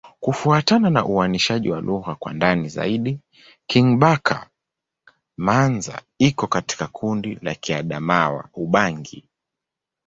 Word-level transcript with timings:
Kufuatana 0.19 0.89
na 0.89 1.05
uainishaji 1.05 1.69
wa 1.69 1.81
lugha 1.81 2.15
kwa 2.15 2.33
ndani 2.33 2.69
zaidi, 2.69 3.19
Kingbaka-Manza 3.67 6.01
iko 6.19 6.47
katika 6.47 6.87
kundi 6.87 7.39
la 7.41 7.55
Kiadamawa-Ubangi. 7.55 9.29